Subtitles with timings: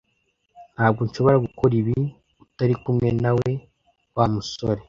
[0.75, 1.95] Ntabwo nshobora gukora ibi
[2.43, 3.49] utari kumwe nawe
[4.15, 4.79] Wa musore